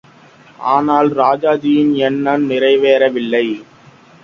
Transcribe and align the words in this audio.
ஆனால் 0.69 1.09
ராஜாஜியின் 1.11 1.93
எண்ணம் 1.99 2.49
நிறைவேறவில்லை. 2.49 3.45